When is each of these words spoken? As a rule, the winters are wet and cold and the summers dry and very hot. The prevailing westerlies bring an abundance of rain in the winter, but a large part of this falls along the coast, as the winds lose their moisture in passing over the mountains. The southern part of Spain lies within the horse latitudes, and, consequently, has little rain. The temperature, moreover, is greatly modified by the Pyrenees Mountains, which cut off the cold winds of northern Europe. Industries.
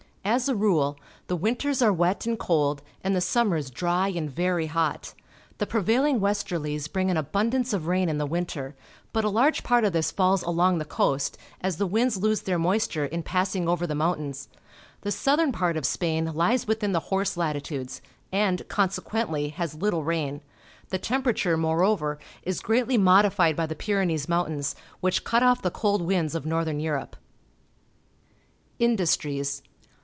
As 0.23 0.47
a 0.47 0.55
rule, 0.55 0.97
the 1.27 1.35
winters 1.35 1.81
are 1.81 1.91
wet 1.91 2.25
and 2.27 2.37
cold 2.37 2.83
and 3.03 3.15
the 3.15 3.19
summers 3.19 3.71
dry 3.71 4.07
and 4.09 4.29
very 4.29 4.67
hot. 4.67 5.13
The 5.57 5.65
prevailing 5.65 6.19
westerlies 6.21 6.87
bring 6.87 7.09
an 7.09 7.17
abundance 7.17 7.73
of 7.73 7.87
rain 7.87 8.07
in 8.07 8.19
the 8.19 8.27
winter, 8.27 8.75
but 9.13 9.25
a 9.25 9.29
large 9.29 9.63
part 9.63 9.83
of 9.83 9.93
this 9.93 10.11
falls 10.11 10.43
along 10.43 10.77
the 10.77 10.85
coast, 10.85 11.37
as 11.61 11.77
the 11.77 11.87
winds 11.87 12.17
lose 12.17 12.41
their 12.41 12.59
moisture 12.59 13.05
in 13.05 13.23
passing 13.23 13.67
over 13.67 13.85
the 13.87 13.95
mountains. 13.95 14.47
The 15.01 15.11
southern 15.11 15.51
part 15.51 15.75
of 15.75 15.87
Spain 15.87 16.25
lies 16.35 16.67
within 16.67 16.91
the 16.91 17.01
horse 17.09 17.35
latitudes, 17.35 17.99
and, 18.31 18.65
consequently, 18.69 19.49
has 19.49 19.73
little 19.73 20.03
rain. 20.03 20.41
The 20.89 20.99
temperature, 20.99 21.57
moreover, 21.57 22.19
is 22.43 22.61
greatly 22.61 22.97
modified 22.97 23.55
by 23.55 23.65
the 23.65 23.75
Pyrenees 23.75 24.29
Mountains, 24.29 24.75
which 25.01 25.23
cut 25.23 25.41
off 25.43 25.63
the 25.63 25.71
cold 25.71 26.03
winds 26.03 26.35
of 26.35 26.45
northern 26.45 26.79
Europe. 26.79 27.15
Industries. 28.77 29.63